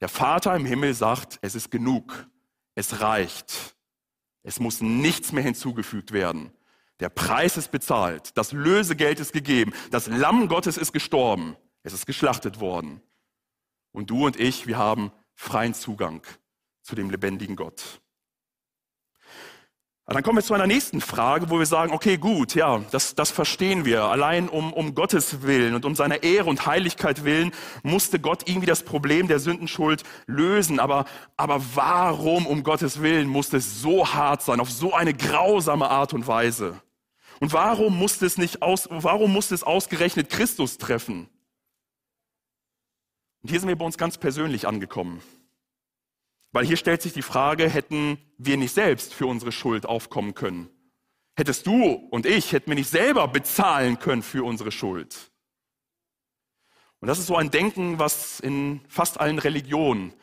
[0.00, 2.28] Der Vater im Himmel sagt, es ist genug.
[2.74, 3.76] Es reicht.
[4.42, 6.52] Es muss nichts mehr hinzugefügt werden.
[7.00, 8.36] Der Preis ist bezahlt.
[8.36, 9.72] Das Lösegeld ist gegeben.
[9.90, 11.56] Das Lamm Gottes ist gestorben.
[11.82, 13.02] Es ist geschlachtet worden.
[13.92, 16.26] Und du und ich, wir haben freien Zugang
[16.82, 18.00] zu dem lebendigen Gott.
[20.08, 23.32] Dann kommen wir zu einer nächsten Frage, wo wir sagen, okay, gut, ja, das, das
[23.32, 24.04] verstehen wir.
[24.04, 27.50] Allein um, um Gottes Willen und um seiner Ehre und Heiligkeit willen
[27.82, 30.78] musste Gott irgendwie das Problem der Sündenschuld lösen.
[30.78, 35.90] Aber, aber warum um Gottes Willen musste es so hart sein, auf so eine grausame
[35.90, 36.80] Art und Weise?
[37.40, 41.28] Und warum musste es nicht aus, warum musste es ausgerechnet Christus treffen?
[43.42, 45.20] Und hier sind wir bei uns ganz persönlich angekommen.
[46.56, 50.70] Weil hier stellt sich die Frage, hätten wir nicht selbst für unsere Schuld aufkommen können?
[51.36, 55.30] Hättest du und ich, hätten wir nicht selber bezahlen können für unsere Schuld?
[57.00, 60.14] Und das ist so ein Denken, was in fast allen Religionen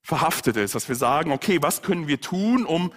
[0.00, 2.90] verhaftet ist, dass wir sagen, okay, was können wir tun, um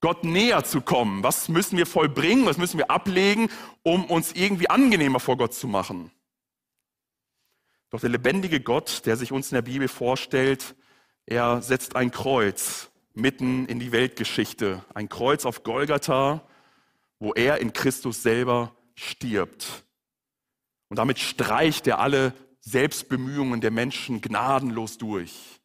[0.00, 1.22] Gott näher zu kommen?
[1.22, 2.46] Was müssen wir vollbringen?
[2.46, 3.50] Was müssen wir ablegen,
[3.82, 6.10] um uns irgendwie angenehmer vor Gott zu machen?
[7.90, 10.74] Doch der lebendige Gott, der sich uns in der Bibel vorstellt,
[11.26, 16.42] er setzt ein Kreuz mitten in die Weltgeschichte, ein Kreuz auf Golgatha,
[17.18, 19.84] wo er in Christus selber stirbt.
[20.88, 25.60] Und damit streicht er alle Selbstbemühungen der Menschen gnadenlos durch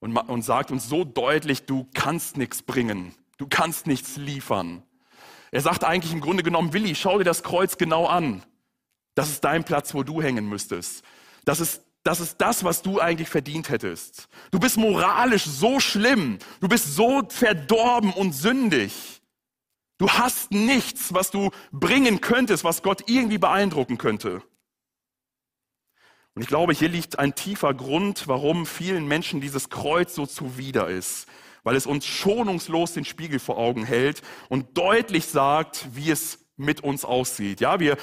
[0.00, 4.82] und, und sagt uns so deutlich, du kannst nichts bringen, du kannst nichts liefern.
[5.50, 8.42] Er sagt eigentlich im Grunde genommen, Willi, schau dir das Kreuz genau an.
[9.14, 11.04] Das ist dein Platz, wo du hängen müsstest.
[11.44, 14.28] Das ist das ist das, was du eigentlich verdient hättest.
[14.52, 16.38] Du bist moralisch so schlimm.
[16.60, 19.20] Du bist so verdorben und sündig.
[19.98, 24.42] Du hast nichts, was du bringen könntest, was Gott irgendwie beeindrucken könnte.
[26.34, 30.86] Und ich glaube, hier liegt ein tiefer Grund, warum vielen Menschen dieses Kreuz so zuwider
[30.86, 31.26] ist.
[31.64, 36.82] Weil es uns schonungslos den Spiegel vor Augen hält und deutlich sagt, wie es mit
[36.82, 37.60] uns aussieht.
[37.60, 37.96] Ja, wir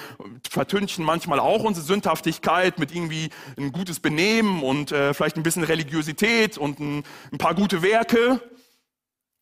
[0.49, 5.63] vertünchen manchmal auch unsere Sündhaftigkeit mit irgendwie ein gutes Benehmen und äh, vielleicht ein bisschen
[5.63, 8.41] Religiosität und ein, ein paar gute Werke.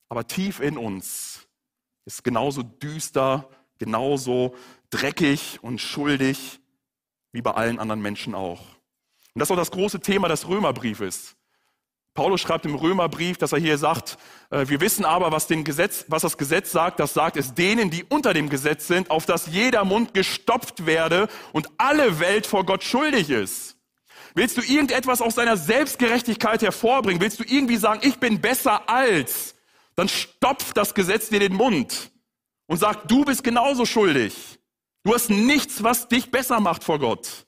[0.09, 1.47] Aber tief in uns
[2.05, 4.55] ist genauso düster, genauso
[4.89, 6.59] dreckig und schuldig
[7.33, 8.59] wie bei allen anderen Menschen auch.
[9.33, 11.35] Und das ist auch das große Thema des Römerbriefes.
[12.13, 14.17] Paulus schreibt im Römerbrief, dass er hier sagt,
[14.49, 16.99] äh, wir wissen aber, was, Gesetz, was das Gesetz sagt.
[16.99, 21.29] Das sagt es denen, die unter dem Gesetz sind, auf dass jeder Mund gestopft werde
[21.53, 23.77] und alle Welt vor Gott schuldig ist.
[24.33, 27.21] Willst du irgendetwas aus deiner Selbstgerechtigkeit hervorbringen?
[27.21, 29.55] Willst du irgendwie sagen, ich bin besser als?
[29.95, 32.11] Dann stopft das Gesetz dir den Mund
[32.67, 34.59] und sagt, du bist genauso schuldig.
[35.03, 37.45] Du hast nichts, was dich besser macht vor Gott.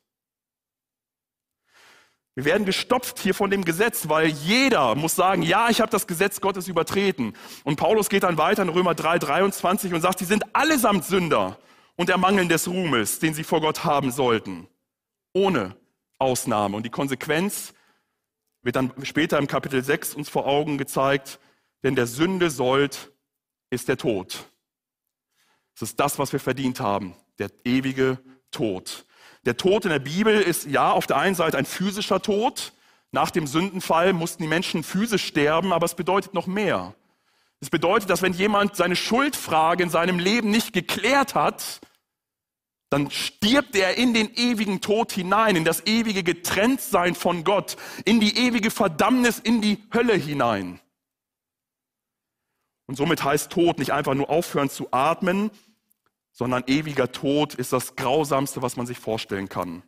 [2.36, 6.08] Wir werden gestopft hier von dem Gesetz, weil jeder muss sagen, ja, ich habe das
[6.08, 7.34] Gesetz Gottes übertreten.
[7.64, 11.60] Und Paulus geht dann weiter in Römer 3, 23 und sagt, sie sind allesamt Sünder
[11.96, 14.68] und der Mangel des Ruhmes, den sie vor Gott haben sollten.
[15.34, 15.76] Ohne
[16.18, 16.76] Ausnahme.
[16.76, 17.74] Und die Konsequenz
[18.64, 21.40] wird dann später im Kapitel 6 uns vor Augen gezeigt,
[21.84, 23.12] denn der Sünde sollt
[23.70, 24.46] ist der Tod.
[25.74, 28.20] Das ist das, was wir verdient haben, der ewige
[28.52, 29.06] Tod.
[29.46, 32.74] Der Tod in der Bibel ist ja auf der einen Seite ein physischer Tod.
[33.12, 36.96] Nach dem Sündenfall mussten die Menschen physisch sterben, aber es bedeutet noch mehr.
[37.60, 41.82] Es bedeutet, dass wenn jemand seine Schuldfrage in seinem Leben nicht geklärt hat,
[42.90, 47.76] dann stirbt er in den ewigen Tod hinein, in das ewige Getrenntsein von Gott,
[48.06, 50.80] in die ewige Verdammnis, in die Hölle hinein.
[52.86, 55.50] Und somit heißt Tod nicht einfach nur aufhören zu atmen,
[56.34, 59.84] sondern ewiger Tod ist das Grausamste, was man sich vorstellen kann.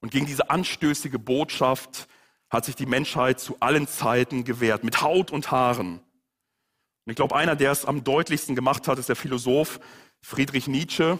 [0.00, 2.08] Und gegen diese anstößige Botschaft
[2.48, 6.00] hat sich die Menschheit zu allen Zeiten gewehrt, mit Haut und Haaren.
[7.04, 9.78] Und ich glaube, einer, der es am deutlichsten gemacht hat, ist der Philosoph
[10.22, 11.18] Friedrich Nietzsche.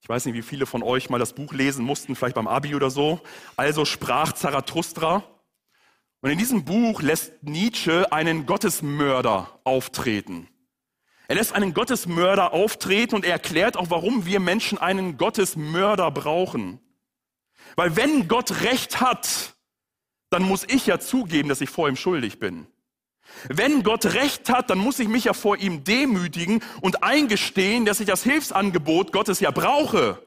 [0.00, 2.74] Ich weiß nicht, wie viele von euch mal das Buch lesen mussten, vielleicht beim Abi
[2.74, 3.20] oder so.
[3.56, 5.24] Also sprach Zarathustra.
[6.20, 10.48] Und in diesem Buch lässt Nietzsche einen Gottesmörder auftreten.
[11.28, 16.80] Er lässt einen Gottesmörder auftreten und er erklärt auch, warum wir Menschen einen Gottesmörder brauchen.
[17.74, 19.56] Weil wenn Gott Recht hat,
[20.30, 22.66] dann muss ich ja zugeben, dass ich vor ihm schuldig bin.
[23.48, 28.00] Wenn Gott Recht hat, dann muss ich mich ja vor ihm demütigen und eingestehen, dass
[28.00, 30.24] ich das Hilfsangebot Gottes ja brauche.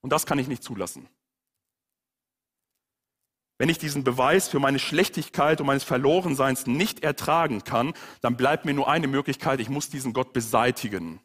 [0.00, 1.08] Und das kann ich nicht zulassen.
[3.60, 7.92] Wenn ich diesen Beweis für meine Schlechtigkeit und meines Verlorenseins nicht ertragen kann,
[8.22, 11.18] dann bleibt mir nur eine Möglichkeit, ich muss diesen Gott beseitigen.
[11.18, 11.20] Und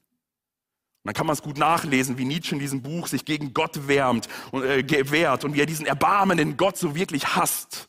[1.06, 4.28] dann kann man es gut nachlesen, wie Nietzsche in diesem Buch sich gegen Gott wärmt
[4.52, 7.88] und äh, gewehrt und wie er diesen erbarmenden Gott so wirklich hasst.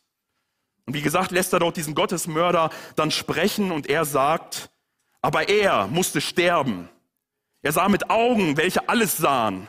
[0.84, 4.70] Und wie gesagt, lässt er dort diesen Gottesmörder dann sprechen und er sagt,
[5.22, 6.88] aber er musste sterben.
[7.62, 9.68] Er sah mit Augen, welche alles sahen.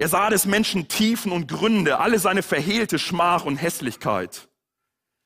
[0.00, 4.48] Er sah des Menschen Tiefen und Gründe, alle seine verhehlte Schmach und Hässlichkeit.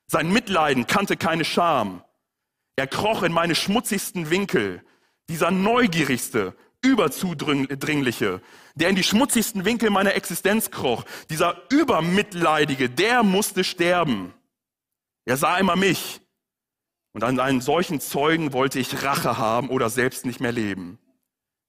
[0.05, 2.03] Sein Mitleiden kannte keine Scham.
[2.75, 4.83] Er kroch in meine schmutzigsten Winkel,
[5.29, 8.41] dieser neugierigste, überzudringliche,
[8.75, 14.33] der in die schmutzigsten Winkel meiner Existenz kroch, dieser übermitleidige, der musste sterben.
[15.23, 16.19] Er sah immer mich.
[17.13, 20.99] Und an einen solchen Zeugen wollte ich Rache haben oder selbst nicht mehr leben.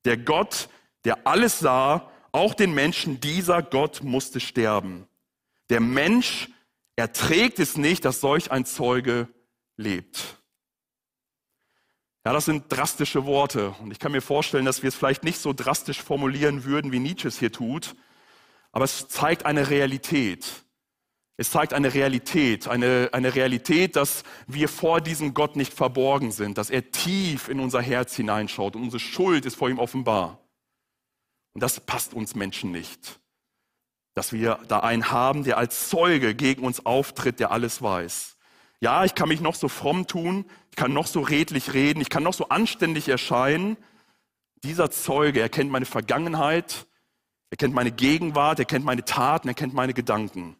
[0.04, 0.68] Der Gott,
[1.04, 5.08] der alles sah, auch den Menschen, dieser Gott musste sterben.
[5.70, 6.48] Der Mensch
[6.94, 9.28] erträgt es nicht, dass solch ein Zeuge
[9.76, 10.36] lebt.
[12.26, 13.70] Ja, das sind drastische Worte.
[13.80, 16.98] Und ich kann mir vorstellen, dass wir es vielleicht nicht so drastisch formulieren würden, wie
[16.98, 17.96] Nietzsche es hier tut.
[18.70, 20.46] Aber es zeigt eine Realität.
[21.38, 26.58] Es zeigt eine Realität, eine, eine Realität, dass wir vor diesem Gott nicht verborgen sind,
[26.58, 30.45] dass er tief in unser Herz hineinschaut und unsere Schuld ist vor ihm offenbar.
[31.56, 33.18] Und das passt uns Menschen nicht,
[34.12, 38.36] dass wir da einen haben, der als Zeuge gegen uns auftritt, der alles weiß.
[38.80, 42.10] Ja, ich kann mich noch so fromm tun, ich kann noch so redlich reden, ich
[42.10, 43.78] kann noch so anständig erscheinen.
[44.64, 46.86] Dieser Zeuge, er kennt meine Vergangenheit,
[47.48, 50.58] er kennt meine Gegenwart, er kennt meine Taten, er kennt meine Gedanken.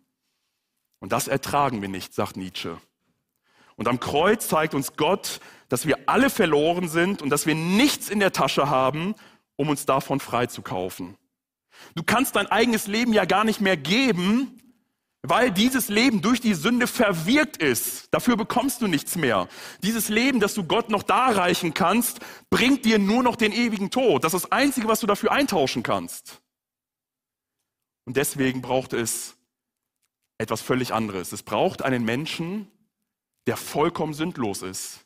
[1.00, 2.80] Und das ertragen wir nicht, sagt Nietzsche.
[3.74, 8.08] Und am Kreuz zeigt uns Gott, dass wir alle verloren sind und dass wir nichts
[8.08, 9.14] in der Tasche haben,
[9.56, 11.16] um uns davon freizukaufen.
[11.94, 14.60] Du kannst dein eigenes Leben ja gar nicht mehr geben,
[15.22, 18.12] weil dieses Leben durch die Sünde verwirkt ist.
[18.14, 19.48] Dafür bekommst du nichts mehr.
[19.82, 24.24] Dieses Leben, das du Gott noch darreichen kannst, bringt dir nur noch den ewigen Tod.
[24.24, 26.40] Das ist das Einzige, was du dafür eintauschen kannst.
[28.04, 29.36] Und deswegen braucht es
[30.38, 31.32] etwas völlig anderes.
[31.32, 32.70] Es braucht einen Menschen,
[33.46, 35.05] der vollkommen sündlos ist.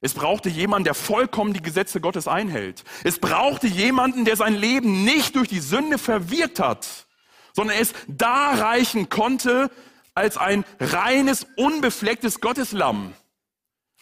[0.00, 2.84] Es brauchte jemanden, der vollkommen die Gesetze Gottes einhält.
[3.02, 7.06] Es brauchte jemanden, der sein Leben nicht durch die Sünde verwirkt hat,
[7.54, 9.70] sondern es darreichen konnte
[10.14, 13.14] als ein reines, unbeflecktes Gotteslamm.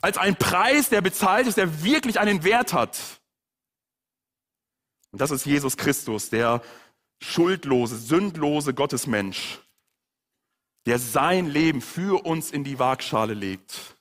[0.00, 2.98] Als ein Preis, der bezahlt ist, der wirklich einen Wert hat.
[5.12, 6.60] Und das ist Jesus Christus, der
[7.20, 9.60] schuldlose, sündlose Gottesmensch,
[10.86, 13.93] der sein Leben für uns in die Waagschale legt,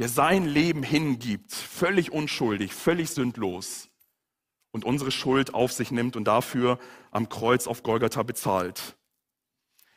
[0.00, 3.90] der sein Leben hingibt, völlig unschuldig, völlig sündlos
[4.70, 6.78] und unsere Schuld auf sich nimmt und dafür
[7.10, 8.96] am Kreuz auf Golgatha bezahlt.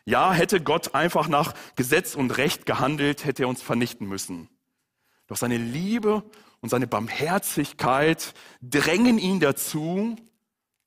[0.04, 4.50] Ja, hätte Gott einfach nach Gesetz und Recht gehandelt, hätte er uns vernichten müssen.
[5.28, 6.22] Doch seine Liebe
[6.60, 10.18] und seine Barmherzigkeit drängen ihn dazu,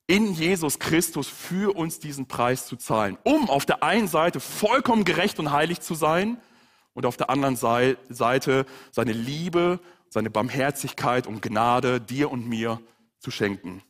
[0.05, 5.05] in Jesus Christus für uns diesen Preis zu zahlen, um auf der einen Seite vollkommen
[5.05, 6.39] gerecht und heilig zu sein
[6.97, 9.79] und auf der anderen Seite seine Liebe,
[10.09, 12.81] seine Barmherzigkeit und Gnade dir und mir
[13.19, 13.83] zu schenken.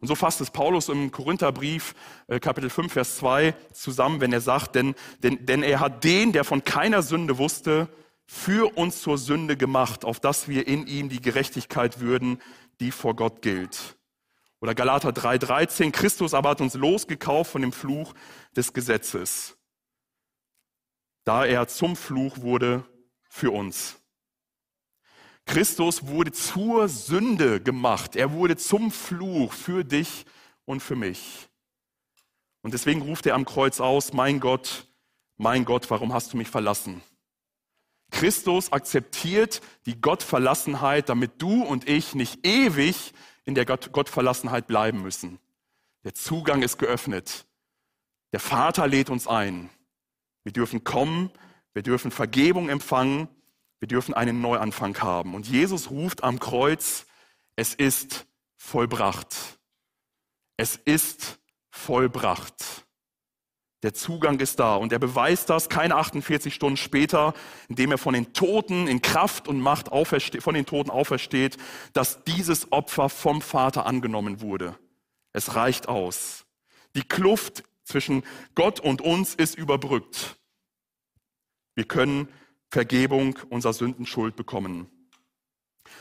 [0.00, 1.94] Und so fasst es Paulus im Korintherbrief
[2.26, 6.32] äh, Kapitel 5, Vers 2 zusammen, wenn er sagt, denn, denn, denn er hat den,
[6.32, 7.88] der von keiner Sünde wusste,
[8.24, 12.40] für uns zur Sünde gemacht, auf dass wir in ihm die Gerechtigkeit würden,
[12.80, 13.96] die vor Gott gilt.
[14.62, 18.14] Oder Galater 3:13, Christus aber hat uns losgekauft von dem Fluch
[18.56, 19.58] des Gesetzes,
[21.24, 22.84] da er zum Fluch wurde
[23.28, 23.96] für uns.
[25.46, 28.16] Christus wurde zur Sünde gemacht.
[28.16, 30.24] Er wurde zum Fluch für dich
[30.64, 31.48] und für mich.
[32.62, 34.86] Und deswegen ruft er am Kreuz aus, mein Gott,
[35.36, 37.02] mein Gott, warum hast du mich verlassen?
[38.10, 43.12] Christus akzeptiert die Gottverlassenheit, damit du und ich nicht ewig
[43.44, 45.38] in der Gott Gottverlassenheit bleiben müssen.
[46.04, 47.46] Der Zugang ist geöffnet.
[48.32, 49.68] Der Vater lädt uns ein.
[50.44, 51.30] Wir dürfen kommen,
[51.72, 53.28] wir dürfen Vergebung empfangen,
[53.80, 55.34] wir dürfen einen Neuanfang haben.
[55.34, 57.06] Und Jesus ruft am Kreuz,
[57.56, 58.26] es ist
[58.56, 59.58] vollbracht.
[60.56, 61.38] Es ist
[61.70, 62.84] vollbracht.
[63.82, 67.34] Der Zugang ist da und er beweist das keine 48 Stunden später,
[67.68, 71.58] indem er von den Toten in Kraft und Macht von den Toten aufersteht,
[71.92, 74.78] dass dieses Opfer vom Vater angenommen wurde.
[75.34, 76.46] Es reicht aus.
[76.96, 78.24] Die Kluft zwischen
[78.54, 80.36] Gott und uns ist überbrückt.
[81.74, 82.28] Wir können
[82.70, 84.90] Vergebung unserer Sündenschuld bekommen.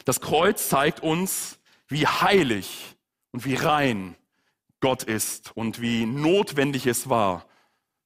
[0.05, 2.95] Das Kreuz zeigt uns, wie heilig
[3.31, 4.15] und wie rein
[4.79, 7.45] Gott ist und wie notwendig es war,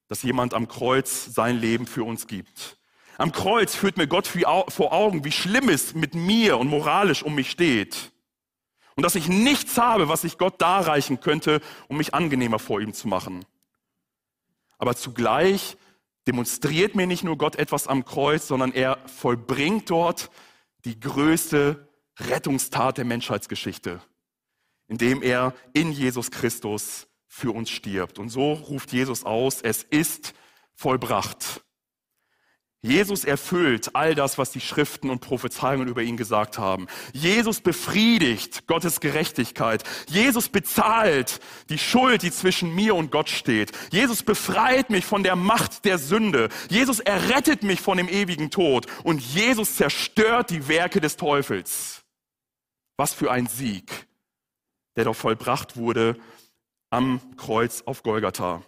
[0.07, 2.77] dass jemand am Kreuz sein Leben für uns gibt.
[3.17, 7.35] Am Kreuz führt mir Gott vor Augen, wie schlimm es mit mir und moralisch um
[7.35, 8.11] mich steht.
[8.95, 12.93] Und dass ich nichts habe, was ich Gott darreichen könnte, um mich angenehmer vor ihm
[12.93, 13.45] zu machen.
[14.77, 15.77] Aber zugleich
[16.27, 20.29] demonstriert mir nicht nur Gott etwas am Kreuz, sondern er vollbringt dort
[20.85, 21.87] die größte
[22.19, 24.01] Rettungstat der Menschheitsgeschichte,
[24.87, 28.19] indem er in Jesus Christus für uns stirbt.
[28.19, 30.33] Und so ruft Jesus aus, es ist
[30.73, 31.63] vollbracht.
[32.87, 36.87] Jesus erfüllt all das, was die Schriften und Prophezeiungen über ihn gesagt haben.
[37.11, 39.83] Jesus befriedigt Gottes Gerechtigkeit.
[40.07, 43.73] Jesus bezahlt die Schuld, die zwischen mir und Gott steht.
[43.91, 46.47] Jesus befreit mich von der Macht der Sünde.
[46.69, 48.87] Jesus errettet mich von dem ewigen Tod.
[49.03, 52.05] Und Jesus zerstört die Werke des Teufels.
[52.95, 54.07] Was für ein Sieg,
[54.95, 56.17] der doch vollbracht wurde
[56.89, 58.63] am Kreuz auf Golgatha.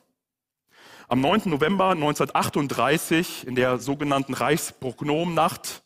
[1.11, 1.41] Am 9.
[1.45, 5.81] November 1938, in der sogenannten Reichsprognomnacht,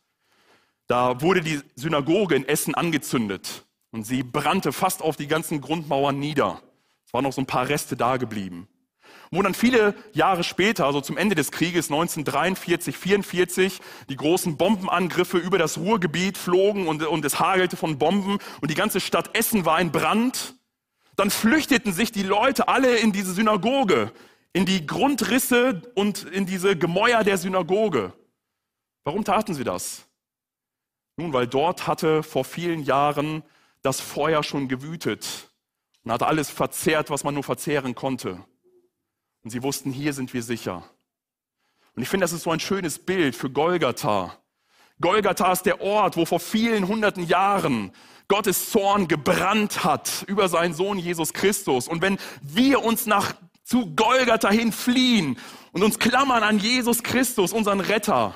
[0.88, 6.19] da wurde die Synagoge in Essen angezündet und sie brannte fast auf die ganzen Grundmauern
[6.19, 6.61] nieder.
[7.05, 8.67] Es waren noch so ein paar Reste da geblieben.
[9.32, 15.38] Wo dann viele Jahre später, also zum Ende des Krieges 1943, 44, die großen Bombenangriffe
[15.38, 19.63] über das Ruhrgebiet flogen und, und es hagelte von Bomben und die ganze Stadt Essen
[19.63, 20.55] war in Brand,
[21.15, 24.11] dann flüchteten sich die Leute alle in diese Synagoge,
[24.54, 28.14] in die Grundrisse und in diese Gemäuer der Synagoge.
[29.04, 30.06] Warum taten sie das?
[31.18, 33.43] Nun, weil dort hatte vor vielen Jahren
[33.82, 35.51] das Feuer schon gewütet
[36.04, 38.43] und hatte alles verzehrt, was man nur verzehren konnte.
[39.43, 40.84] Und sie wussten, hier sind wir sicher.
[41.95, 44.38] Und ich finde, das ist so ein schönes Bild für Golgatha.
[45.01, 47.91] Golgatha ist der Ort, wo vor vielen hunderten Jahren
[48.28, 51.88] Gottes Zorn gebrannt hat über seinen Sohn Jesus Christus.
[51.88, 55.38] Und wenn wir uns nach zu Golgatha hin fliehen
[55.72, 58.36] und uns klammern an Jesus Christus, unseren Retter,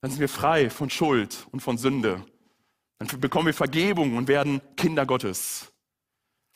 [0.00, 2.24] dann sind wir frei von Schuld und von Sünde.
[2.98, 5.72] Dann bekommen wir Vergebung und werden Kinder Gottes.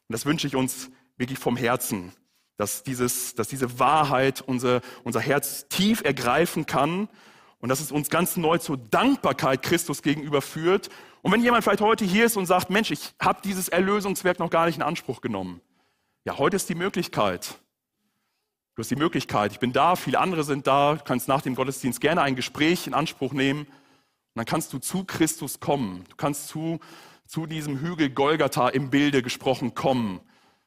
[0.08, 2.12] Und das wünsche ich uns wirklich vom Herzen,
[2.56, 7.08] dass, dieses, dass diese Wahrheit unser, unser Herz tief ergreifen kann
[7.58, 10.90] und dass es uns ganz neu zur Dankbarkeit Christus gegenüber führt.
[11.22, 14.50] Und wenn jemand vielleicht heute hier ist und sagt, Mensch, ich habe dieses Erlösungswerk noch
[14.50, 15.60] gar nicht in Anspruch genommen.
[16.24, 17.58] Ja, heute ist die Möglichkeit.
[18.74, 21.54] Du hast die Möglichkeit, ich bin da, viele andere sind da, du kannst nach dem
[21.54, 23.68] Gottesdienst gerne ein Gespräch in Anspruch nehmen und
[24.34, 26.04] dann kannst du zu Christus kommen.
[26.08, 26.80] Du kannst zu,
[27.24, 30.20] zu diesem Hügel Golgatha im Bilde gesprochen kommen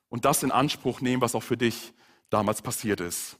[0.07, 1.93] und das in Anspruch nehmen, was auch für dich
[2.29, 3.37] damals passiert ist.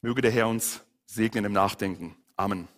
[0.00, 2.14] Möge der Herr uns segnen im Nachdenken.
[2.36, 2.68] Amen.